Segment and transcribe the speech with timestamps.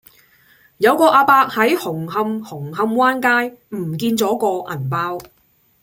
[0.79, 5.19] 有個亞伯喺紅磡紅磡灣街唔見左個銀包